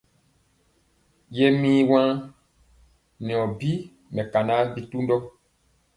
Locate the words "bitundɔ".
4.73-5.17